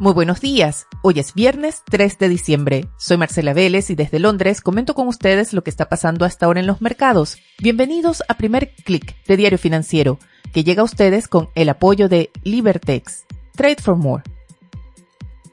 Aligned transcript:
Muy 0.00 0.14
buenos 0.14 0.40
días. 0.40 0.86
Hoy 1.02 1.20
es 1.20 1.34
viernes 1.34 1.82
3 1.84 2.18
de 2.18 2.28
diciembre. 2.28 2.88
Soy 2.96 3.18
Marcela 3.18 3.52
Vélez 3.52 3.90
y 3.90 3.94
desde 3.94 4.18
Londres 4.18 4.60
comento 4.60 4.94
con 4.94 5.06
ustedes 5.06 5.52
lo 5.52 5.62
que 5.62 5.70
está 5.70 5.88
pasando 5.88 6.24
hasta 6.24 6.46
ahora 6.46 6.60
en 6.60 6.66
los 6.66 6.80
mercados. 6.80 7.36
Bienvenidos 7.60 8.22
a 8.26 8.34
Primer 8.34 8.74
Click 8.84 9.22
de 9.26 9.36
Diario 9.36 9.58
Financiero, 9.58 10.18
que 10.52 10.64
llega 10.64 10.80
a 10.80 10.86
ustedes 10.86 11.28
con 11.28 11.50
el 11.54 11.68
apoyo 11.68 12.08
de 12.08 12.30
Libertex. 12.42 13.26
Trade 13.54 13.76
for 13.80 13.96
More. 13.96 14.24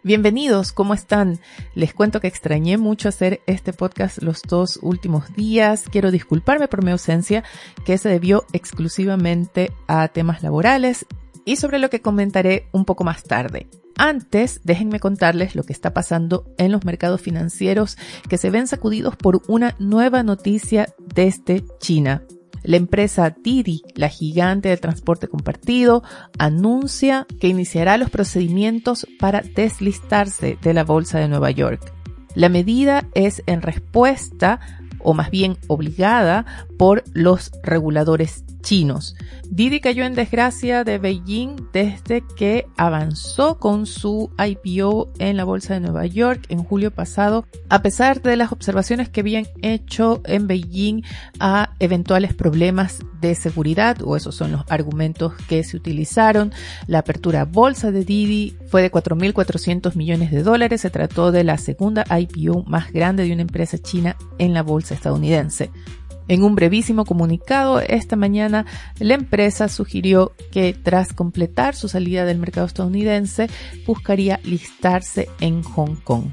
Bienvenidos, 0.03 0.71
¿cómo 0.71 0.93
están? 0.93 1.39
Les 1.75 1.93
cuento 1.93 2.21
que 2.21 2.27
extrañé 2.27 2.77
mucho 2.77 3.09
hacer 3.09 3.41
este 3.45 3.73
podcast 3.73 4.23
los 4.23 4.41
dos 4.43 4.79
últimos 4.81 5.35
días. 5.35 5.83
Quiero 5.91 6.09
disculparme 6.09 6.69
por 6.69 6.83
mi 6.83 6.91
ausencia, 6.91 7.43
que 7.85 7.97
se 7.97 8.09
debió 8.09 8.45
exclusivamente 8.53 9.73
a 9.87 10.07
temas 10.07 10.41
laborales 10.41 11.05
y 11.43 11.57
sobre 11.57 11.77
lo 11.77 11.89
que 11.89 12.01
comentaré 12.01 12.67
un 12.71 12.85
poco 12.85 13.03
más 13.03 13.23
tarde. 13.23 13.67
Antes, 14.01 14.61
déjenme 14.63 15.01
contarles 15.01 15.57
lo 15.57 15.63
que 15.63 15.73
está 15.73 15.93
pasando 15.93 16.45
en 16.57 16.71
los 16.71 16.85
mercados 16.85 17.19
financieros 17.19 17.97
que 18.29 18.37
se 18.37 18.49
ven 18.49 18.65
sacudidos 18.65 19.17
por 19.17 19.41
una 19.49 19.75
nueva 19.77 20.23
noticia 20.23 20.87
desde 21.13 21.65
China. 21.81 22.23
La 22.63 22.77
empresa 22.77 23.29
Didi, 23.29 23.81
la 23.95 24.07
gigante 24.07 24.69
del 24.69 24.79
transporte 24.79 25.27
compartido, 25.27 26.01
anuncia 26.37 27.27
que 27.41 27.49
iniciará 27.49 27.97
los 27.97 28.09
procedimientos 28.09 29.05
para 29.19 29.41
deslistarse 29.41 30.57
de 30.61 30.73
la 30.73 30.85
Bolsa 30.85 31.19
de 31.19 31.27
Nueva 31.27 31.51
York. 31.51 31.93
La 32.35 32.47
medida 32.47 33.05
es 33.15 33.43
en 33.47 33.61
respuesta 33.61 34.61
o 34.99 35.13
más 35.13 35.29
bien 35.29 35.57
obligada 35.67 36.45
por 36.77 37.03
los 37.11 37.51
reguladores 37.63 38.45
chinos. 38.61 39.15
Didi 39.49 39.79
cayó 39.79 40.03
en 40.03 40.13
desgracia 40.13 40.83
de 40.83 40.99
Beijing 40.99 41.55
desde 41.73 42.23
que 42.35 42.67
avanzó 42.77 43.57
con 43.57 43.85
su 43.85 44.31
IPO 44.37 45.11
en 45.17 45.37
la 45.37 45.43
Bolsa 45.43 45.73
de 45.73 45.79
Nueva 45.79 46.05
York 46.05 46.45
en 46.49 46.63
julio 46.63 46.91
pasado, 46.91 47.45
a 47.69 47.81
pesar 47.81 48.21
de 48.21 48.35
las 48.35 48.51
observaciones 48.51 49.09
que 49.09 49.21
habían 49.21 49.47
hecho 49.61 50.21
en 50.25 50.47
Beijing 50.47 51.03
a 51.39 51.71
eventuales 51.79 52.33
problemas 52.33 52.99
de 53.21 53.35
seguridad, 53.35 53.97
o 54.03 54.15
esos 54.15 54.35
son 54.35 54.51
los 54.51 54.61
argumentos 54.69 55.33
que 55.47 55.63
se 55.63 55.77
utilizaron. 55.77 56.53
La 56.87 56.99
apertura 56.99 57.45
bolsa 57.45 57.91
de 57.91 58.05
Didi 58.05 58.55
fue 58.67 58.81
de 58.81 58.91
4.400 58.91 59.95
millones 59.95 60.31
de 60.31 60.43
dólares. 60.43 60.81
Se 60.81 60.89
trató 60.89 61.31
de 61.31 61.43
la 61.43 61.57
segunda 61.57 62.05
IPO 62.09 62.63
más 62.63 62.91
grande 62.91 63.23
de 63.23 63.33
una 63.33 63.41
empresa 63.41 63.77
china 63.77 64.15
en 64.37 64.53
la 64.53 64.63
bolsa 64.63 64.93
estadounidense. 64.93 65.71
En 66.29 66.43
un 66.43 66.53
brevísimo 66.53 67.05
comunicado 67.05 67.81
esta 67.81 68.15
mañana, 68.15 68.65
la 68.99 69.15
empresa 69.15 69.67
sugirió 69.67 70.31
que 70.51 70.73
tras 70.73 71.11
completar 71.11 71.75
su 71.75 71.89
salida 71.89 72.23
del 72.23 72.37
mercado 72.37 72.67
estadounidense, 72.67 73.49
buscaría 73.87 74.39
listarse 74.43 75.27
en 75.41 75.63
Hong 75.63 75.95
Kong. 75.95 76.25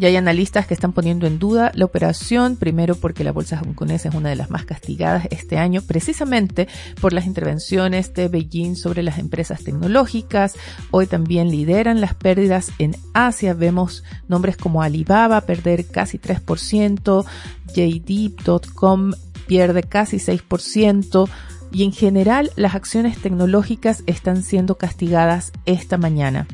Ya 0.00 0.08
hay 0.08 0.16
analistas 0.16 0.66
que 0.66 0.72
están 0.72 0.94
poniendo 0.94 1.26
en 1.26 1.38
duda 1.38 1.72
la 1.74 1.84
operación, 1.84 2.56
primero 2.56 2.94
porque 2.94 3.22
la 3.22 3.32
bolsa 3.32 3.60
hongkonesa 3.60 4.08
es 4.08 4.14
una 4.14 4.30
de 4.30 4.34
las 4.34 4.48
más 4.48 4.64
castigadas 4.64 5.28
este 5.30 5.58
año, 5.58 5.82
precisamente 5.82 6.68
por 7.02 7.12
las 7.12 7.26
intervenciones 7.26 8.14
de 8.14 8.28
Beijing 8.28 8.76
sobre 8.76 9.02
las 9.02 9.18
empresas 9.18 9.62
tecnológicas. 9.62 10.54
Hoy 10.90 11.06
también 11.06 11.50
lideran 11.50 12.00
las 12.00 12.14
pérdidas 12.14 12.72
en 12.78 12.96
Asia. 13.12 13.52
Vemos 13.52 14.02
nombres 14.26 14.56
como 14.56 14.82
Alibaba 14.82 15.42
perder 15.42 15.86
casi 15.86 16.18
3%, 16.18 17.26
JD.com 17.74 19.12
pierde 19.46 19.82
casi 19.82 20.16
6%, 20.16 21.28
y 21.72 21.84
en 21.84 21.92
general 21.92 22.52
las 22.56 22.74
acciones 22.74 23.18
tecnológicas 23.18 24.02
están 24.06 24.44
siendo 24.44 24.76
castigadas 24.76 25.52
esta 25.66 25.98
mañana. 25.98 26.46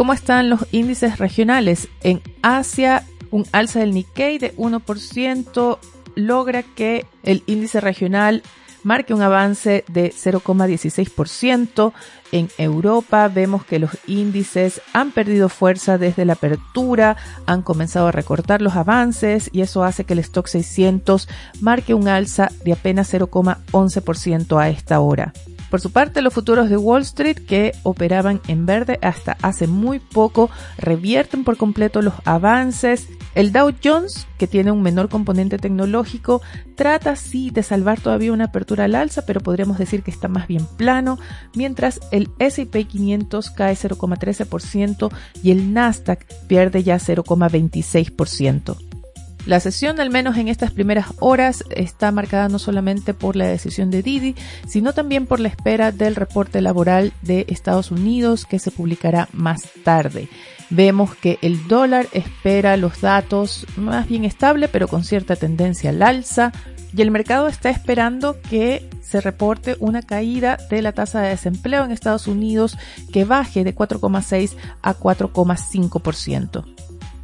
¿Cómo 0.00 0.14
están 0.14 0.48
los 0.48 0.66
índices 0.72 1.18
regionales? 1.18 1.88
En 2.02 2.22
Asia, 2.40 3.04
un 3.30 3.44
alza 3.52 3.80
del 3.80 3.92
Nikkei 3.92 4.38
de 4.38 4.56
1% 4.56 5.78
logra 6.14 6.62
que 6.62 7.04
el 7.22 7.42
índice 7.44 7.82
regional 7.82 8.42
marque 8.82 9.12
un 9.12 9.20
avance 9.20 9.84
de 9.88 10.10
0,16%. 10.10 11.92
En 12.32 12.48
Europa 12.56 13.28
vemos 13.28 13.66
que 13.66 13.78
los 13.78 13.90
índices 14.06 14.80
han 14.94 15.10
perdido 15.10 15.50
fuerza 15.50 15.98
desde 15.98 16.24
la 16.24 16.32
apertura, 16.32 17.18
han 17.44 17.60
comenzado 17.60 18.06
a 18.06 18.12
recortar 18.12 18.62
los 18.62 18.76
avances 18.76 19.50
y 19.52 19.60
eso 19.60 19.84
hace 19.84 20.04
que 20.04 20.14
el 20.14 20.20
stock 20.20 20.46
600 20.46 21.28
marque 21.60 21.92
un 21.92 22.08
alza 22.08 22.48
de 22.64 22.72
apenas 22.72 23.12
0,11% 23.12 24.58
a 24.58 24.70
esta 24.70 24.98
hora. 25.00 25.34
Por 25.70 25.80
su 25.80 25.92
parte, 25.92 26.20
los 26.20 26.34
futuros 26.34 26.68
de 26.68 26.76
Wall 26.76 27.02
Street, 27.02 27.38
que 27.46 27.72
operaban 27.84 28.40
en 28.48 28.66
verde 28.66 28.98
hasta 29.02 29.36
hace 29.40 29.68
muy 29.68 30.00
poco, 30.00 30.50
revierten 30.76 31.44
por 31.44 31.56
completo 31.56 32.02
los 32.02 32.14
avances. 32.24 33.06
El 33.36 33.52
Dow 33.52 33.72
Jones, 33.82 34.26
que 34.36 34.48
tiene 34.48 34.72
un 34.72 34.82
menor 34.82 35.08
componente 35.08 35.58
tecnológico, 35.58 36.42
trata 36.74 37.14
sí 37.14 37.50
de 37.50 37.62
salvar 37.62 38.00
todavía 38.00 38.32
una 38.32 38.46
apertura 38.46 38.84
al 38.84 38.96
alza, 38.96 39.24
pero 39.24 39.40
podríamos 39.40 39.78
decir 39.78 40.02
que 40.02 40.10
está 40.10 40.26
más 40.26 40.48
bien 40.48 40.66
plano, 40.76 41.18
mientras 41.54 42.00
el 42.10 42.30
S&P 42.40 42.84
500 42.84 43.50
cae 43.50 43.74
0,13% 43.74 45.12
y 45.42 45.52
el 45.52 45.72
Nasdaq 45.72 46.26
pierde 46.48 46.82
ya 46.82 46.96
0,26%. 46.96 48.99
La 49.46 49.58
sesión, 49.58 50.00
al 50.00 50.10
menos 50.10 50.36
en 50.36 50.48
estas 50.48 50.70
primeras 50.70 51.06
horas, 51.18 51.64
está 51.70 52.12
marcada 52.12 52.48
no 52.48 52.58
solamente 52.58 53.14
por 53.14 53.36
la 53.36 53.46
decisión 53.46 53.90
de 53.90 54.02
Didi, 54.02 54.34
sino 54.68 54.92
también 54.92 55.26
por 55.26 55.40
la 55.40 55.48
espera 55.48 55.92
del 55.92 56.14
reporte 56.14 56.60
laboral 56.60 57.12
de 57.22 57.46
Estados 57.48 57.90
Unidos 57.90 58.44
que 58.44 58.58
se 58.58 58.70
publicará 58.70 59.28
más 59.32 59.62
tarde. 59.82 60.28
Vemos 60.68 61.16
que 61.16 61.38
el 61.42 61.66
dólar 61.66 62.06
espera 62.12 62.76
los 62.76 63.00
datos 63.00 63.66
más 63.76 64.08
bien 64.08 64.24
estable, 64.24 64.68
pero 64.68 64.88
con 64.88 65.04
cierta 65.04 65.36
tendencia 65.36 65.90
al 65.90 66.02
alza. 66.02 66.52
Y 66.94 67.02
el 67.02 67.10
mercado 67.10 67.48
está 67.48 67.70
esperando 67.70 68.40
que 68.40 68.88
se 69.00 69.20
reporte 69.20 69.76
una 69.80 70.02
caída 70.02 70.58
de 70.70 70.82
la 70.82 70.92
tasa 70.92 71.20
de 71.20 71.30
desempleo 71.30 71.84
en 71.84 71.92
Estados 71.92 72.26
Unidos 72.26 72.76
que 73.12 73.24
baje 73.24 73.64
de 73.64 73.74
4,6 73.74 74.56
a 74.82 74.94
4,5%. 74.94 76.79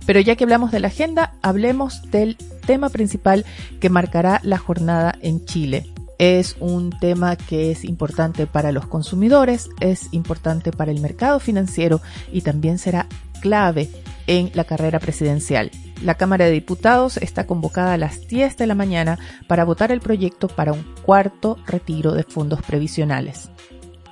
Pero 0.06 0.20
ya 0.20 0.36
que 0.36 0.44
hablamos 0.44 0.70
de 0.70 0.80
la 0.80 0.88
agenda, 0.88 1.34
hablemos 1.42 2.10
del 2.10 2.36
tema 2.66 2.88
principal 2.88 3.44
que 3.80 3.90
marcará 3.90 4.40
la 4.42 4.58
jornada 4.58 5.16
en 5.20 5.44
Chile. 5.44 5.84
Es 6.18 6.56
un 6.60 6.90
tema 6.98 7.36
que 7.36 7.70
es 7.70 7.84
importante 7.84 8.46
para 8.46 8.72
los 8.72 8.86
consumidores, 8.86 9.68
es 9.80 10.08
importante 10.12 10.72
para 10.72 10.90
el 10.90 11.00
mercado 11.00 11.40
financiero 11.40 12.00
y 12.32 12.40
también 12.40 12.78
será 12.78 13.06
clave 13.42 13.90
en 14.26 14.50
la 14.54 14.64
carrera 14.64 14.98
presidencial. 14.98 15.70
La 16.02 16.14
Cámara 16.14 16.46
de 16.46 16.52
Diputados 16.52 17.16
está 17.16 17.46
convocada 17.46 17.94
a 17.94 17.98
las 17.98 18.26
10 18.28 18.56
de 18.56 18.66
la 18.66 18.74
mañana 18.74 19.18
para 19.46 19.64
votar 19.64 19.92
el 19.92 20.00
proyecto 20.00 20.48
para 20.48 20.72
un 20.72 20.84
cuarto 21.02 21.58
retiro 21.66 22.12
de 22.12 22.22
fondos 22.22 22.62
previsionales. 22.62 23.50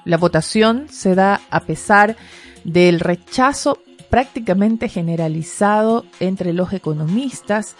La 0.04 0.18
votación 0.18 0.86
se 0.90 1.14
da 1.14 1.40
a 1.50 1.60
pesar 1.60 2.16
del 2.64 3.00
rechazo 3.00 3.78
prácticamente 4.14 4.88
generalizado 4.88 6.04
entre 6.20 6.52
los 6.52 6.72
economistas, 6.72 7.74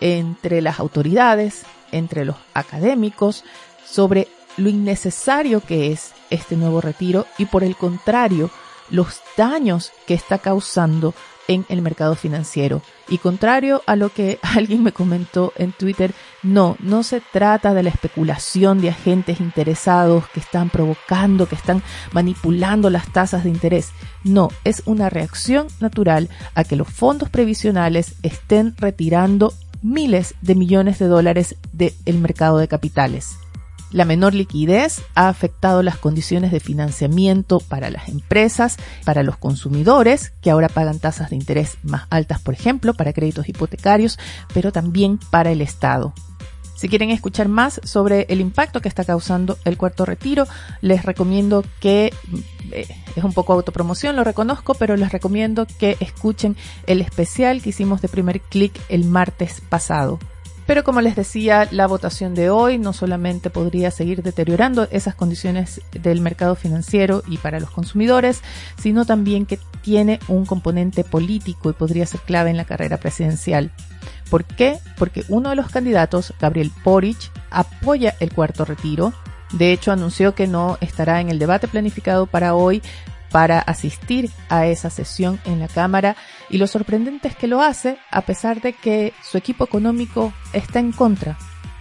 entre 0.00 0.62
las 0.62 0.80
autoridades, 0.80 1.66
entre 1.92 2.24
los 2.24 2.36
académicos, 2.54 3.44
sobre 3.84 4.26
lo 4.56 4.70
innecesario 4.70 5.60
que 5.60 5.92
es 5.92 6.14
este 6.30 6.56
nuevo 6.56 6.80
retiro 6.80 7.26
y 7.36 7.44
por 7.44 7.64
el 7.64 7.76
contrario, 7.76 8.48
los 8.88 9.20
daños 9.36 9.92
que 10.06 10.14
está 10.14 10.38
causando 10.38 11.12
en 11.48 11.64
el 11.68 11.82
mercado 11.82 12.14
financiero. 12.14 12.82
Y 13.08 13.18
contrario 13.18 13.82
a 13.86 13.96
lo 13.96 14.10
que 14.10 14.38
alguien 14.42 14.82
me 14.82 14.92
comentó 14.92 15.52
en 15.56 15.72
Twitter, 15.72 16.12
no, 16.42 16.76
no 16.80 17.02
se 17.02 17.20
trata 17.20 17.74
de 17.74 17.82
la 17.82 17.90
especulación 17.90 18.80
de 18.80 18.90
agentes 18.90 19.40
interesados 19.40 20.28
que 20.28 20.40
están 20.40 20.70
provocando, 20.70 21.46
que 21.46 21.54
están 21.54 21.82
manipulando 22.12 22.90
las 22.90 23.12
tasas 23.12 23.44
de 23.44 23.50
interés. 23.50 23.92
No, 24.22 24.48
es 24.64 24.82
una 24.86 25.10
reacción 25.10 25.68
natural 25.80 26.28
a 26.54 26.64
que 26.64 26.76
los 26.76 26.88
fondos 26.88 27.28
previsionales 27.28 28.14
estén 28.22 28.74
retirando 28.76 29.52
miles 29.82 30.34
de 30.40 30.54
millones 30.54 30.98
de 30.98 31.06
dólares 31.06 31.56
del 31.72 32.18
mercado 32.18 32.58
de 32.58 32.68
capitales. 32.68 33.36
La 33.94 34.04
menor 34.04 34.34
liquidez 34.34 35.02
ha 35.14 35.28
afectado 35.28 35.84
las 35.84 35.98
condiciones 35.98 36.50
de 36.50 36.58
financiamiento 36.58 37.60
para 37.60 37.90
las 37.90 38.08
empresas, 38.08 38.76
para 39.04 39.22
los 39.22 39.36
consumidores, 39.36 40.32
que 40.42 40.50
ahora 40.50 40.68
pagan 40.68 40.98
tasas 40.98 41.30
de 41.30 41.36
interés 41.36 41.78
más 41.84 42.08
altas, 42.10 42.40
por 42.40 42.54
ejemplo, 42.54 42.94
para 42.94 43.12
créditos 43.12 43.48
hipotecarios, 43.48 44.18
pero 44.52 44.72
también 44.72 45.20
para 45.30 45.52
el 45.52 45.60
Estado. 45.60 46.12
Si 46.74 46.88
quieren 46.88 47.10
escuchar 47.10 47.46
más 47.46 47.80
sobre 47.84 48.26
el 48.30 48.40
impacto 48.40 48.80
que 48.80 48.88
está 48.88 49.04
causando 49.04 49.58
el 49.64 49.78
cuarto 49.78 50.04
retiro, 50.04 50.48
les 50.80 51.04
recomiendo 51.04 51.64
que, 51.78 52.12
eh, 52.72 52.88
es 53.14 53.22
un 53.22 53.32
poco 53.32 53.52
autopromoción, 53.52 54.16
lo 54.16 54.24
reconozco, 54.24 54.74
pero 54.74 54.96
les 54.96 55.12
recomiendo 55.12 55.68
que 55.78 55.96
escuchen 56.00 56.56
el 56.88 57.00
especial 57.00 57.62
que 57.62 57.68
hicimos 57.68 58.02
de 58.02 58.08
primer 58.08 58.40
clic 58.40 58.72
el 58.88 59.04
martes 59.04 59.62
pasado. 59.68 60.18
Pero 60.66 60.82
como 60.82 61.00
les 61.00 61.14
decía, 61.14 61.68
la 61.70 61.86
votación 61.86 62.34
de 62.34 62.48
hoy 62.48 62.78
no 62.78 62.92
solamente 62.92 63.50
podría 63.50 63.90
seguir 63.90 64.22
deteriorando 64.22 64.88
esas 64.90 65.14
condiciones 65.14 65.82
del 65.92 66.20
mercado 66.20 66.54
financiero 66.54 67.22
y 67.28 67.36
para 67.38 67.60
los 67.60 67.70
consumidores, 67.70 68.42
sino 68.80 69.04
también 69.04 69.44
que 69.44 69.58
tiene 69.82 70.20
un 70.28 70.46
componente 70.46 71.04
político 71.04 71.68
y 71.68 71.74
podría 71.74 72.06
ser 72.06 72.20
clave 72.20 72.50
en 72.50 72.56
la 72.56 72.64
carrera 72.64 72.96
presidencial. 72.96 73.70
¿Por 74.30 74.44
qué? 74.44 74.78
Porque 74.96 75.24
uno 75.28 75.50
de 75.50 75.56
los 75.56 75.68
candidatos, 75.70 76.32
Gabriel 76.40 76.72
Boric, 76.82 77.30
apoya 77.50 78.14
el 78.20 78.32
cuarto 78.32 78.64
retiro. 78.64 79.12
De 79.52 79.70
hecho, 79.70 79.92
anunció 79.92 80.34
que 80.34 80.46
no 80.46 80.78
estará 80.80 81.20
en 81.20 81.28
el 81.28 81.38
debate 81.38 81.68
planificado 81.68 82.26
para 82.26 82.54
hoy 82.54 82.82
para 83.34 83.58
asistir 83.58 84.30
a 84.48 84.68
esa 84.68 84.90
sesión 84.90 85.40
en 85.44 85.58
la 85.58 85.66
Cámara 85.66 86.14
y 86.50 86.58
lo 86.58 86.68
sorprendente 86.68 87.26
es 87.26 87.34
que 87.34 87.48
lo 87.48 87.62
hace 87.62 87.98
a 88.12 88.20
pesar 88.20 88.60
de 88.60 88.74
que 88.74 89.12
su 89.28 89.36
equipo 89.36 89.64
económico 89.64 90.32
está 90.52 90.78
en 90.78 90.92
contra. 90.92 91.36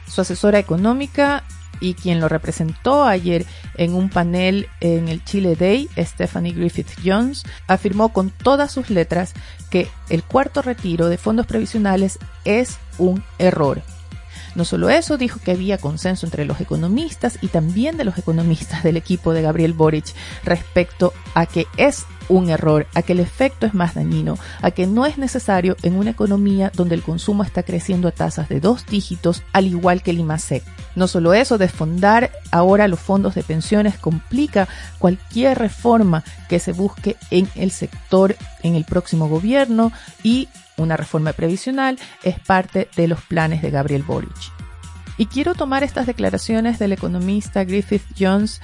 Su 0.07 0.21
asesora 0.21 0.57
económica 0.57 1.43
y 1.79 1.93
quien 1.93 2.19
lo 2.19 2.27
representó 2.27 3.03
ayer 3.03 3.45
en 3.75 3.93
un 3.93 4.09
panel 4.09 4.67
en 4.79 5.07
el 5.09 5.23
Chile 5.25 5.55
Day, 5.55 5.87
Stephanie 5.95 6.53
Griffith 6.53 6.89
Jones, 7.05 7.43
afirmó 7.67 8.11
con 8.11 8.31
todas 8.31 8.71
sus 8.71 8.89
letras 8.89 9.33
que 9.69 9.87
el 10.09 10.23
cuarto 10.23 10.63
retiro 10.63 11.07
de 11.07 11.19
fondos 11.19 11.45
previsionales 11.45 12.17
es 12.45 12.79
un 12.97 13.23
error 13.37 13.83
no 14.55 14.65
solo 14.65 14.89
eso, 14.89 15.17
dijo 15.17 15.39
que 15.39 15.51
había 15.51 15.77
consenso 15.77 16.25
entre 16.25 16.45
los 16.45 16.61
economistas 16.61 17.37
y 17.41 17.47
también 17.47 17.97
de 17.97 18.03
los 18.03 18.17
economistas 18.17 18.83
del 18.83 18.97
equipo 18.97 19.33
de 19.33 19.41
Gabriel 19.41 19.73
Boric 19.73 20.13
respecto 20.43 21.13
a 21.33 21.45
que 21.45 21.67
es 21.77 22.05
un 22.29 22.49
error, 22.49 22.87
a 22.93 23.01
que 23.01 23.13
el 23.13 23.19
efecto 23.19 23.65
es 23.65 23.73
más 23.73 23.95
dañino, 23.95 24.37
a 24.61 24.71
que 24.71 24.87
no 24.87 25.05
es 25.05 25.17
necesario 25.17 25.75
en 25.83 25.95
una 25.95 26.11
economía 26.11 26.71
donde 26.73 26.95
el 26.95 27.01
consumo 27.01 27.43
está 27.43 27.63
creciendo 27.63 28.07
a 28.07 28.11
tasas 28.11 28.49
de 28.49 28.59
dos 28.59 28.85
dígitos, 28.85 29.43
al 29.51 29.67
igual 29.67 30.01
que 30.01 30.11
el 30.11 30.19
IMASEC. 30.19 30.63
No 30.95 31.07
solo 31.07 31.33
eso, 31.33 31.57
desfondar 31.57 32.31
ahora 32.51 32.87
los 32.87 32.99
fondos 32.99 33.35
de 33.35 33.43
pensiones 33.43 33.97
complica 33.97 34.67
cualquier 34.99 35.57
reforma 35.57 36.23
que 36.47 36.59
se 36.59 36.71
busque 36.71 37.17
en 37.31 37.49
el 37.55 37.71
sector 37.71 38.35
en 38.61 38.75
el 38.75 38.85
próximo 38.85 39.27
gobierno 39.27 39.91
y 40.23 40.47
una 40.77 40.97
reforma 40.97 41.33
previsional 41.33 41.99
es 42.23 42.39
parte 42.39 42.87
de 42.95 43.07
los 43.07 43.21
planes 43.21 43.61
de 43.61 43.71
Gabriel 43.71 44.03
Boric. 44.03 44.31
Y 45.17 45.27
quiero 45.27 45.53
tomar 45.53 45.83
estas 45.83 46.07
declaraciones 46.07 46.79
del 46.79 46.93
economista 46.93 47.63
Griffith 47.63 48.03
Jones 48.17 48.61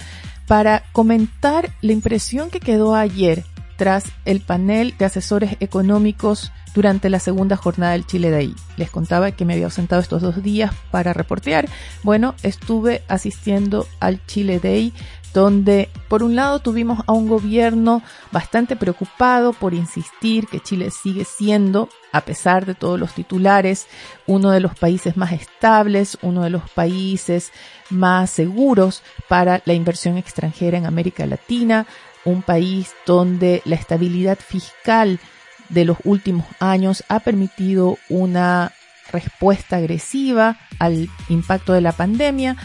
para 0.47 0.83
comentar 0.93 1.69
la 1.81 1.93
impresión 1.93 2.49
que 2.49 2.59
quedó 2.59 2.95
ayer 2.95 3.45
tras 3.79 4.03
el 4.25 4.41
panel 4.41 4.93
de 4.99 5.05
asesores 5.05 5.55
económicos 5.61 6.51
durante 6.75 7.09
la 7.09 7.19
segunda 7.19 7.55
jornada 7.55 7.93
del 7.93 8.05
Chile 8.05 8.29
Day. 8.29 8.53
Les 8.75 8.91
contaba 8.91 9.31
que 9.31 9.45
me 9.45 9.53
había 9.53 9.65
ausentado 9.65 10.01
estos 10.01 10.21
dos 10.21 10.43
días 10.43 10.73
para 10.91 11.13
reportear. 11.13 11.69
Bueno, 12.03 12.35
estuve 12.43 13.03
asistiendo 13.07 13.87
al 14.01 14.23
Chile 14.25 14.59
Day 14.59 14.93
donde 15.33 15.89
por 16.07 16.23
un 16.23 16.35
lado 16.35 16.59
tuvimos 16.59 16.99
a 17.07 17.13
un 17.13 17.27
gobierno 17.27 18.01
bastante 18.31 18.75
preocupado 18.75 19.53
por 19.53 19.73
insistir 19.73 20.47
que 20.47 20.59
Chile 20.59 20.91
sigue 20.91 21.23
siendo, 21.23 21.87
a 22.11 22.21
pesar 22.21 22.65
de 22.65 22.75
todos 22.75 22.99
los 22.99 23.13
titulares, 23.13 23.87
uno 24.25 24.49
de 24.49 24.59
los 24.59 24.77
países 24.77 25.17
más 25.17 25.31
estables, 25.31 26.17
uno 26.21 26.43
de 26.43 26.49
los 26.49 26.69
países 26.71 27.51
más 27.89 28.29
seguros 28.29 29.03
para 29.27 29.61
la 29.65 29.73
inversión 29.73 30.17
extranjera 30.17 30.77
en 30.77 30.85
América 30.85 31.25
Latina, 31.25 31.85
un 32.25 32.41
país 32.41 32.93
donde 33.05 33.61
la 33.65 33.75
estabilidad 33.75 34.37
fiscal 34.37 35.19
de 35.69 35.85
los 35.85 35.97
últimos 36.03 36.45
años 36.59 37.03
ha 37.09 37.19
permitido 37.19 37.97
una 38.09 38.73
respuesta 39.11 39.77
agresiva 39.77 40.57
al 40.79 41.09
impacto 41.29 41.73
de 41.73 41.81
la 41.81 41.91
pandemia, 41.91 42.55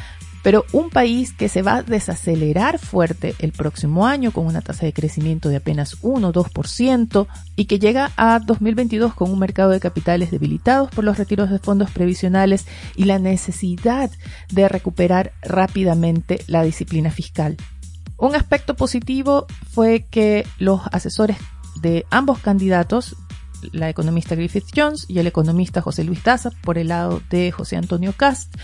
pero 0.42 0.66
un 0.72 0.90
país 0.90 1.32
que 1.32 1.48
se 1.48 1.62
va 1.62 1.76
a 1.76 1.82
desacelerar 1.82 2.78
fuerte 2.78 3.34
el 3.38 3.52
próximo 3.52 4.06
año 4.06 4.30
con 4.30 4.44
una 4.44 4.60
tasa 4.60 4.84
de 4.84 4.92
crecimiento 4.92 5.48
de 5.48 5.56
apenas 5.56 5.96
1 6.02 6.32
2% 6.32 7.26
y 7.56 7.64
que 7.64 7.78
llega 7.78 8.12
a 8.18 8.40
2022 8.40 9.14
con 9.14 9.30
un 9.30 9.38
mercado 9.38 9.70
de 9.70 9.80
capitales 9.80 10.30
debilitados 10.30 10.90
por 10.90 11.02
los 11.02 11.16
retiros 11.16 11.50
de 11.50 11.58
fondos 11.58 11.90
previsionales 11.90 12.66
y 12.94 13.04
la 13.04 13.18
necesidad 13.18 14.10
de 14.52 14.68
recuperar 14.68 15.32
rápidamente 15.40 16.44
la 16.46 16.62
disciplina 16.62 17.10
fiscal. 17.10 17.56
Un 18.16 18.34
aspecto 18.34 18.75
positivo 18.75 19.46
fue 19.70 20.06
que 20.11 20.46
los 20.58 20.81
asesores 20.93 21.37
de 21.81 22.06
ambos 22.11 22.38
candidatos, 22.38 23.16
la 23.72 23.88
economista 23.88 24.34
Griffith 24.34 24.66
Jones 24.75 25.06
y 25.08 25.19
el 25.19 25.26
economista 25.26 25.81
José 25.81 26.05
Luis 26.05 26.22
Daza, 26.22 26.50
por 26.62 26.78
el 26.78 26.88
lado 26.88 27.22
de 27.31 27.50
José 27.50 27.76
Antonio 27.76 28.12
Cast, 28.16 28.55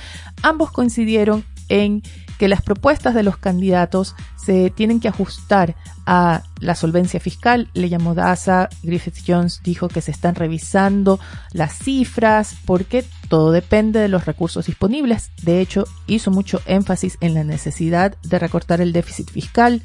ambos 0.43 0.71
coincidieron 0.71 1.45
en 1.69 2.03
que 2.41 2.49
las 2.49 2.63
propuestas 2.63 3.15
de 3.15 3.23
los 3.23 3.37
candidatos 3.37 4.15
se 4.43 4.71
tienen 4.71 4.99
que 4.99 5.09
ajustar 5.09 5.77
a 6.07 6.43
la 6.59 6.75
solvencia 6.75 7.21
fiscal. 7.21 7.69
Le 7.75 7.91
llamó 7.91 8.15
Daza, 8.15 8.71
Griffith 8.83 9.19
Jones 9.27 9.61
dijo 9.63 9.89
que 9.89 10.01
se 10.01 10.11
están 10.11 10.37
revisando 10.37 11.21
las 11.53 11.75
cifras 11.75 12.57
porque 12.65 13.05
todo 13.29 13.53
depende 13.53 14.01
de 14.01 14.09
los 14.09 14.25
recursos 14.25 14.65
disponibles. 14.65 15.33
De 15.43 15.61
hecho, 15.61 15.85
hizo 16.07 16.31
mucho 16.31 16.63
énfasis 16.65 17.19
en 17.21 17.35
la 17.35 17.45
necesidad 17.45 18.17
de 18.23 18.39
recortar 18.39 18.81
el 18.81 18.95
déficit 18.95 19.31
fiscal. 19.31 19.83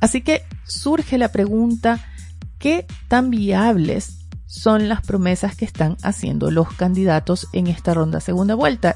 Así 0.00 0.20
que 0.20 0.44
surge 0.64 1.18
la 1.18 1.32
pregunta, 1.32 2.06
¿qué 2.60 2.86
tan 3.08 3.30
viables 3.30 4.28
son 4.46 4.88
las 4.88 5.00
promesas 5.00 5.56
que 5.56 5.64
están 5.64 5.96
haciendo 6.04 6.52
los 6.52 6.72
candidatos 6.72 7.48
en 7.52 7.66
esta 7.66 7.94
ronda 7.94 8.20
segunda 8.20 8.54
vuelta? 8.54 8.94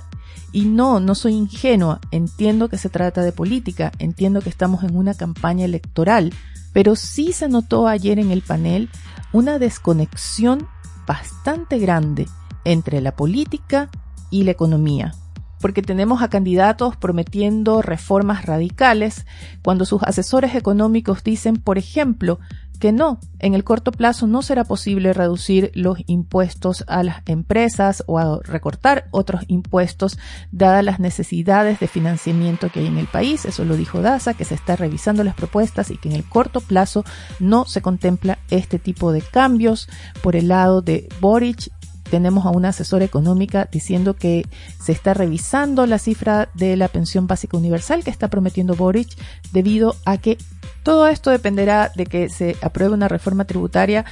Y 0.53 0.65
no, 0.65 1.01
no 1.01 1.15
soy 1.15 1.35
ingenua, 1.35 2.01
entiendo 2.11 2.69
que 2.69 2.79
se 2.79 2.89
trata 2.89 3.23
de 3.23 3.33
política, 3.33 3.93
entiendo 3.99 4.41
que 4.41 4.49
estamos 4.49 4.83
en 4.83 4.97
una 4.97 5.15
campaña 5.15 5.65
electoral, 5.65 6.33
pero 6.73 6.97
sí 6.97 7.33
se 7.33 7.49
notó 7.49 7.87
ayer 7.87 8.19
en 8.19 8.31
el 8.31 8.43
panel 8.43 8.89
una 9.33 9.59
desconexión 9.59 10.67
bastante 11.07 11.79
grande 11.79 12.27
entre 12.65 13.01
la 13.01 13.15
política 13.15 13.91
y 14.31 14.45
la 14.45 14.53
economía. 14.53 15.15
Porque 15.61 15.83
tenemos 15.83 16.23
a 16.23 16.29
candidatos 16.29 16.97
prometiendo 16.97 17.83
reformas 17.83 18.47
radicales 18.47 19.27
cuando 19.63 19.85
sus 19.85 20.03
asesores 20.03 20.55
económicos 20.55 21.23
dicen, 21.23 21.57
por 21.57 21.77
ejemplo, 21.77 22.41
que 22.81 22.93
no, 22.93 23.21
en 23.39 23.55
el 23.55 23.63
corto 23.63 23.93
plazo 23.93 24.27
no 24.27 24.43
será 24.43 24.65
posible 24.65 25.13
reducir 25.13 25.71
los 25.75 25.99
impuestos 26.07 26.83
a 26.89 27.03
las 27.03 27.23
empresas 27.27 28.03
o 28.07 28.19
a 28.19 28.41
recortar 28.43 29.07
otros 29.11 29.43
impuestos 29.49 30.19
dadas 30.51 30.83
las 30.83 30.99
necesidades 30.99 31.79
de 31.79 31.87
financiamiento 31.87 32.71
que 32.71 32.81
hay 32.81 32.87
en 32.87 32.99
el 32.99 33.07
país. 33.07 33.45
Eso 33.45 33.65
lo 33.65 33.77
dijo 33.77 34.01
Daza, 34.01 34.35
que 34.35 34.47
se 34.47 34.55
está 34.55 34.77
revisando 34.77 35.23
las 35.23 35.35
propuestas 35.35 35.91
y 35.91 35.99
que 35.99 36.09
en 36.09 36.17
el 36.17 36.25
corto 36.25 36.61
plazo 36.63 37.05
no 37.39 37.67
se 37.67 37.83
contempla 37.83 38.39
este 38.49 38.79
tipo 38.79 39.13
de 39.13 39.21
cambios. 39.21 39.87
Por 40.23 40.35
el 40.35 40.49
lado 40.49 40.81
de 40.81 41.07
Boric 41.21 41.71
tenemos 42.11 42.47
a 42.47 42.51
una 42.51 42.71
asesora 42.71 43.05
económica 43.05 43.69
diciendo 43.71 44.17
que 44.17 44.47
se 44.83 44.93
está 44.93 45.13
revisando 45.13 45.87
la 45.87 45.99
cifra 45.99 46.49
de 46.55 46.77
la 46.77 46.89
pensión 46.89 47.27
básica 47.27 47.59
universal 47.59 48.03
que 48.03 48.11
está 48.11 48.29
prometiendo 48.29 48.75
Boric 48.75 49.09
debido 49.53 49.95
a 50.07 50.17
que 50.17 50.39
todo 50.83 51.09
esto 51.09 51.31
dependerá 51.31 51.91
de 51.95 52.07
que 52.07 52.29
se 52.29 52.57
apruebe 52.63 52.95
una 52.95 53.09
reforma 53.09 53.45
tributaria 53.45 54.05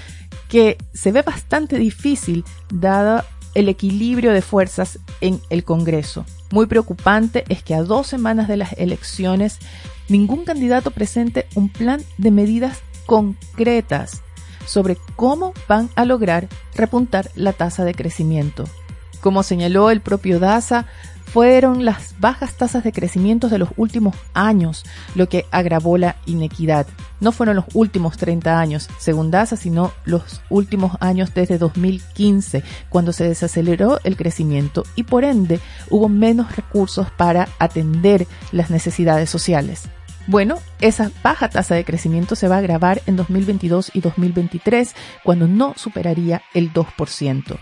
que 0.48 0.76
se 0.92 1.12
ve 1.12 1.22
bastante 1.22 1.78
difícil 1.78 2.44
dada 2.72 3.24
el 3.54 3.68
equilibrio 3.68 4.32
de 4.32 4.42
fuerzas 4.42 4.98
en 5.20 5.40
el 5.50 5.64
Congreso. 5.64 6.24
Muy 6.50 6.66
preocupante 6.66 7.44
es 7.48 7.62
que 7.62 7.74
a 7.74 7.82
dos 7.82 8.06
semanas 8.06 8.48
de 8.48 8.56
las 8.56 8.72
elecciones 8.74 9.58
ningún 10.08 10.44
candidato 10.44 10.90
presente 10.90 11.46
un 11.54 11.68
plan 11.68 12.02
de 12.16 12.30
medidas 12.30 12.78
concretas 13.06 14.22
sobre 14.66 14.98
cómo 15.16 15.54
van 15.66 15.90
a 15.96 16.04
lograr 16.04 16.48
repuntar 16.74 17.30
la 17.34 17.52
tasa 17.52 17.84
de 17.84 17.94
crecimiento. 17.94 18.64
Como 19.20 19.42
señaló 19.42 19.90
el 19.90 20.00
propio 20.00 20.38
Daza, 20.38 20.86
fueron 21.32 21.84
las 21.84 22.18
bajas 22.18 22.56
tasas 22.56 22.84
de 22.84 22.92
crecimiento 22.92 23.48
de 23.48 23.58
los 23.58 23.68
últimos 23.76 24.16
años 24.34 24.84
lo 25.14 25.28
que 25.28 25.46
agravó 25.50 25.98
la 25.98 26.16
inequidad. 26.26 26.86
No 27.20 27.32
fueron 27.32 27.56
los 27.56 27.66
últimos 27.74 28.16
30 28.16 28.58
años, 28.58 28.88
según 28.98 29.30
DASA, 29.30 29.56
sino 29.56 29.92
los 30.04 30.40
últimos 30.48 30.92
años 31.00 31.34
desde 31.34 31.58
2015, 31.58 32.62
cuando 32.88 33.12
se 33.12 33.28
desaceleró 33.28 34.00
el 34.04 34.16
crecimiento 34.16 34.84
y 34.96 35.02
por 35.02 35.24
ende 35.24 35.60
hubo 35.90 36.08
menos 36.08 36.56
recursos 36.56 37.10
para 37.10 37.48
atender 37.58 38.26
las 38.52 38.70
necesidades 38.70 39.28
sociales. 39.28 39.84
Bueno, 40.26 40.58
esa 40.80 41.10
baja 41.22 41.48
tasa 41.48 41.74
de 41.74 41.84
crecimiento 41.84 42.36
se 42.36 42.48
va 42.48 42.56
a 42.56 42.58
agravar 42.58 43.00
en 43.06 43.16
2022 43.16 43.92
y 43.94 44.00
2023 44.00 44.94
cuando 45.24 45.48
no 45.48 45.72
superaría 45.76 46.42
el 46.52 46.72
2%. 46.72 47.58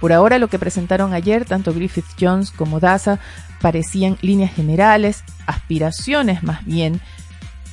Por 0.00 0.12
ahora 0.12 0.38
lo 0.38 0.48
que 0.48 0.58
presentaron 0.58 1.14
ayer 1.14 1.44
tanto 1.44 1.72
Griffith 1.72 2.04
Jones 2.20 2.50
como 2.50 2.80
Daza 2.80 3.18
parecían 3.60 4.18
líneas 4.20 4.52
generales, 4.52 5.24
aspiraciones 5.46 6.42
más 6.42 6.64
bien, 6.64 7.00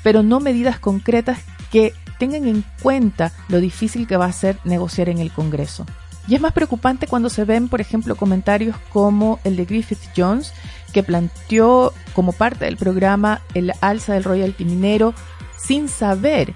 pero 0.04 0.24
no 0.24 0.40
medidas 0.40 0.80
concretas 0.80 1.40
que 1.72 1.94
tengan 2.20 2.48
en 2.48 2.64
cuenta 2.82 3.32
lo 3.50 3.60
difícil 3.60 4.08
que 4.08 4.18
va 4.18 4.26
a 4.26 4.32
ser 4.32 4.58
negociar 4.64 5.10
en 5.10 5.18
el 5.18 5.32
Congreso. 5.32 5.86
Y 6.28 6.36
es 6.36 6.42
más 6.42 6.54
preocupante 6.54 7.08
cuando 7.08 7.30
se 7.30 7.46
ven, 7.46 7.68
por 7.68 7.82
ejemplo, 7.82 8.16
comentarios 8.16 8.76
como 8.94 9.40
el 9.44 9.56
de 9.56 9.66
Griffith 9.66 10.00
Jones, 10.16 10.54
que 10.94 11.04
planteó 11.04 11.94
como 12.14 12.32
parte 12.32 12.66
del 12.66 12.78
programa 12.78 13.42
el 13.54 13.74
alza 13.82 14.14
del 14.14 14.24
royalty 14.24 14.66
minero 14.66 15.14
sin 15.58 15.90
saber 15.90 16.54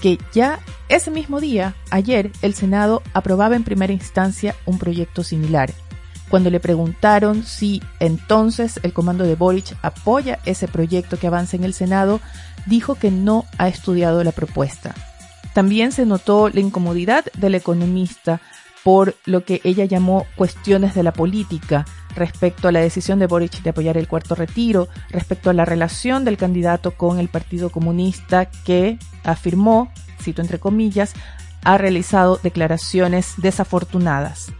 que 0.00 0.18
ya 0.32 0.60
ese 0.88 1.10
mismo 1.10 1.40
día, 1.40 1.74
ayer, 1.90 2.32
el 2.42 2.54
Senado 2.54 3.02
aprobaba 3.12 3.56
en 3.56 3.64
primera 3.64 3.92
instancia 3.92 4.56
un 4.66 4.78
proyecto 4.78 5.22
similar. 5.22 5.70
Cuando 6.28 6.50
le 6.50 6.60
preguntaron 6.60 7.44
si 7.44 7.82
entonces 7.98 8.80
el 8.82 8.92
comando 8.92 9.24
de 9.24 9.34
Boric 9.34 9.76
apoya 9.82 10.38
ese 10.44 10.68
proyecto 10.68 11.18
que 11.18 11.26
avanza 11.26 11.56
en 11.56 11.64
el 11.64 11.74
Senado, 11.74 12.20
dijo 12.66 12.94
que 12.94 13.10
no 13.10 13.44
ha 13.58 13.68
estudiado 13.68 14.22
la 14.22 14.32
propuesta. 14.32 14.94
También 15.54 15.90
se 15.92 16.06
notó 16.06 16.48
la 16.48 16.60
incomodidad 16.60 17.24
del 17.36 17.56
economista 17.56 18.40
por 18.84 19.14
lo 19.26 19.44
que 19.44 19.60
ella 19.64 19.84
llamó 19.84 20.26
cuestiones 20.36 20.94
de 20.94 21.02
la 21.02 21.12
política 21.12 21.84
respecto 22.14 22.68
a 22.68 22.72
la 22.72 22.80
decisión 22.80 23.18
de 23.18 23.26
Boric 23.26 23.62
de 23.62 23.70
apoyar 23.70 23.96
el 23.96 24.08
cuarto 24.08 24.34
retiro, 24.34 24.88
respecto 25.10 25.50
a 25.50 25.52
la 25.52 25.64
relación 25.64 26.24
del 26.24 26.36
candidato 26.36 26.92
con 26.92 27.18
el 27.18 27.28
Partido 27.28 27.70
Comunista 27.70 28.46
que 28.46 28.98
afirmó, 29.24 29.92
cito 30.20 30.42
entre 30.42 30.58
comillas, 30.58 31.14
ha 31.64 31.78
realizado 31.78 32.38
declaraciones 32.42 33.34
desafortunadas. 33.36 34.52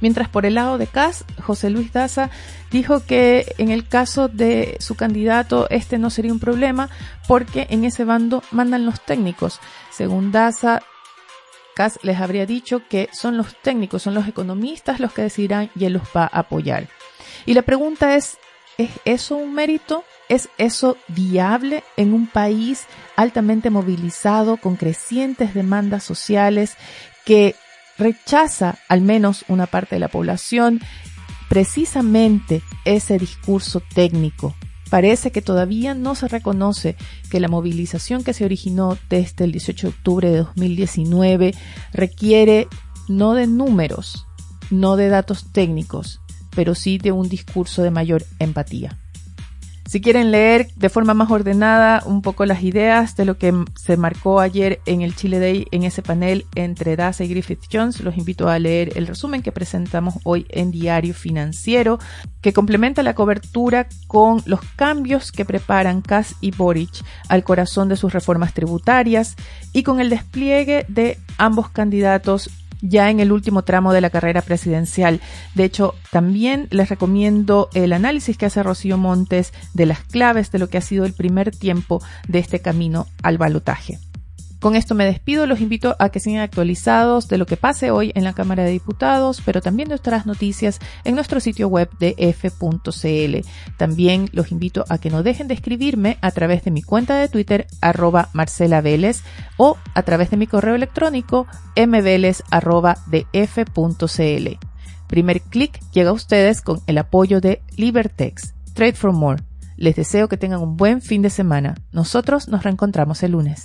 Mientras 0.00 0.28
por 0.28 0.46
el 0.46 0.54
lado 0.54 0.78
de 0.78 0.86
Cas, 0.86 1.24
José 1.42 1.68
Luis 1.70 1.92
Daza 1.92 2.30
dijo 2.70 3.04
que 3.04 3.54
en 3.58 3.70
el 3.70 3.86
caso 3.86 4.28
de 4.28 4.76
su 4.80 4.94
candidato 4.94 5.68
este 5.68 5.98
no 5.98 6.08
sería 6.10 6.32
un 6.32 6.40
problema 6.40 6.88
porque 7.28 7.66
en 7.70 7.84
ese 7.84 8.04
bando 8.04 8.42
mandan 8.50 8.86
los 8.86 9.04
técnicos. 9.04 9.60
Según 9.90 10.32
Daza, 10.32 10.80
Cas 11.74 11.98
les 12.02 12.18
habría 12.18 12.46
dicho 12.46 12.82
que 12.88 13.10
son 13.12 13.36
los 13.36 13.54
técnicos, 13.60 14.02
son 14.02 14.14
los 14.14 14.26
economistas 14.26 15.00
los 15.00 15.12
que 15.12 15.22
decidirán 15.22 15.70
y 15.76 15.84
él 15.84 15.94
los 15.94 16.02
va 16.16 16.24
a 16.24 16.40
apoyar. 16.40 16.88
Y 17.44 17.54
la 17.54 17.62
pregunta 17.62 18.16
es, 18.16 18.38
¿es 18.78 18.90
eso 19.04 19.36
un 19.36 19.54
mérito? 19.54 20.04
¿Es 20.30 20.48
eso 20.58 20.96
viable 21.08 21.82
en 21.96 22.14
un 22.14 22.28
país 22.28 22.86
altamente 23.16 23.68
movilizado 23.68 24.58
con 24.58 24.76
crecientes 24.76 25.54
demandas 25.54 26.04
sociales 26.04 26.76
que 27.24 27.56
rechaza 27.98 28.78
al 28.88 29.02
menos 29.02 29.44
una 29.48 29.66
parte 29.66 29.96
de 29.96 29.98
la 29.98 30.06
población 30.06 30.80
precisamente 31.48 32.62
ese 32.84 33.18
discurso 33.18 33.82
técnico. 33.92 34.54
Parece 34.88 35.32
que 35.32 35.42
todavía 35.42 35.94
no 35.94 36.14
se 36.14 36.28
reconoce 36.28 36.94
que 37.28 37.40
la 37.40 37.48
movilización 37.48 38.22
que 38.22 38.32
se 38.32 38.44
originó 38.44 38.96
desde 39.08 39.46
el 39.46 39.50
18 39.50 39.88
de 39.88 39.92
octubre 39.92 40.30
de 40.30 40.38
2019 40.38 41.54
requiere 41.92 42.68
no 43.08 43.34
de 43.34 43.48
números, 43.48 44.28
no 44.70 44.94
de 44.94 45.08
datos 45.08 45.50
técnicos, 45.50 46.20
pero 46.54 46.76
sí 46.76 46.98
de 46.98 47.10
un 47.10 47.28
discurso 47.28 47.82
de 47.82 47.90
mayor 47.90 48.24
empatía. 48.38 48.96
Si 49.90 50.00
quieren 50.00 50.30
leer 50.30 50.68
de 50.76 50.88
forma 50.88 51.14
más 51.14 51.32
ordenada 51.32 52.04
un 52.06 52.22
poco 52.22 52.46
las 52.46 52.62
ideas 52.62 53.16
de 53.16 53.24
lo 53.24 53.38
que 53.38 53.52
se 53.74 53.96
marcó 53.96 54.38
ayer 54.38 54.78
en 54.86 55.00
el 55.02 55.16
Chile 55.16 55.40
Day 55.40 55.66
en 55.72 55.82
ese 55.82 56.00
panel 56.00 56.46
entre 56.54 56.94
Daza 56.94 57.24
y 57.24 57.28
Griffith 57.28 57.64
Jones, 57.72 57.98
los 57.98 58.16
invito 58.16 58.48
a 58.48 58.60
leer 58.60 58.92
el 58.96 59.08
resumen 59.08 59.42
que 59.42 59.50
presentamos 59.50 60.14
hoy 60.22 60.46
en 60.50 60.70
Diario 60.70 61.12
Financiero, 61.12 61.98
que 62.40 62.52
complementa 62.52 63.02
la 63.02 63.16
cobertura 63.16 63.88
con 64.06 64.40
los 64.46 64.60
cambios 64.76 65.32
que 65.32 65.44
preparan 65.44 66.02
Kass 66.02 66.36
y 66.40 66.52
Boric 66.52 67.04
al 67.28 67.42
corazón 67.42 67.88
de 67.88 67.96
sus 67.96 68.12
reformas 68.12 68.54
tributarias 68.54 69.34
y 69.72 69.82
con 69.82 69.98
el 69.98 70.08
despliegue 70.08 70.84
de 70.86 71.18
ambos 71.36 71.68
candidatos 71.68 72.48
ya 72.82 73.10
en 73.10 73.20
el 73.20 73.32
último 73.32 73.62
tramo 73.62 73.92
de 73.92 74.00
la 74.00 74.10
carrera 74.10 74.42
presidencial. 74.42 75.20
De 75.54 75.64
hecho, 75.64 75.94
también 76.10 76.68
les 76.70 76.88
recomiendo 76.88 77.68
el 77.74 77.92
análisis 77.92 78.36
que 78.36 78.46
hace 78.46 78.62
Rocío 78.62 78.98
Montes 78.98 79.52
de 79.74 79.86
las 79.86 80.00
claves 80.00 80.50
de 80.50 80.58
lo 80.58 80.68
que 80.68 80.78
ha 80.78 80.82
sido 80.82 81.04
el 81.04 81.12
primer 81.12 81.50
tiempo 81.50 82.02
de 82.28 82.38
este 82.38 82.60
camino 82.60 83.06
al 83.22 83.38
balotaje. 83.38 83.98
Con 84.60 84.76
esto 84.76 84.94
me 84.94 85.06
despido, 85.06 85.46
los 85.46 85.62
invito 85.62 85.96
a 85.98 86.10
que 86.10 86.20
sigan 86.20 86.42
actualizados 86.42 87.28
de 87.28 87.38
lo 87.38 87.46
que 87.46 87.56
pase 87.56 87.90
hoy 87.90 88.12
en 88.14 88.24
la 88.24 88.34
Cámara 88.34 88.62
de 88.62 88.70
Diputados, 88.70 89.40
pero 89.42 89.62
también 89.62 89.88
de 89.88 89.94
otras 89.94 90.26
noticias 90.26 90.80
en 91.04 91.14
nuestro 91.14 91.40
sitio 91.40 91.66
web 91.68 91.88
de 91.98 92.14
f.cl. 92.18 93.48
También 93.78 94.28
los 94.32 94.52
invito 94.52 94.84
a 94.90 94.98
que 94.98 95.08
no 95.08 95.22
dejen 95.22 95.48
de 95.48 95.54
escribirme 95.54 96.18
a 96.20 96.30
través 96.30 96.62
de 96.62 96.70
mi 96.70 96.82
cuenta 96.82 97.16
de 97.16 97.28
Twitter 97.28 97.68
arroba 97.80 98.28
Marcela 98.34 98.82
Vélez 98.82 99.22
o 99.56 99.78
a 99.94 100.02
través 100.02 100.28
de 100.28 100.36
mi 100.36 100.46
correo 100.46 100.74
electrónico 100.74 101.46
mveles 101.74 102.44
de. 104.18 104.58
Primer 105.06 105.40
clic 105.40 105.80
llega 105.90 106.10
a 106.10 106.12
ustedes 106.12 106.60
con 106.60 106.82
el 106.86 106.98
apoyo 106.98 107.40
de 107.40 107.62
Libertex. 107.76 108.52
Trade 108.74 108.92
for 108.92 109.12
More. 109.12 109.42
Les 109.76 109.96
deseo 109.96 110.28
que 110.28 110.36
tengan 110.36 110.60
un 110.60 110.76
buen 110.76 111.00
fin 111.00 111.22
de 111.22 111.30
semana. 111.30 111.76
Nosotros 111.92 112.48
nos 112.48 112.62
reencontramos 112.62 113.22
el 113.22 113.32
lunes. 113.32 113.64